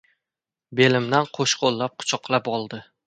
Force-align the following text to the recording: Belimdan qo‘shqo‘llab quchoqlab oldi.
Belimdan 0.79 1.29
qo‘shqo‘llab 1.41 1.95
quchoqlab 2.05 2.51
oldi. 2.59 2.81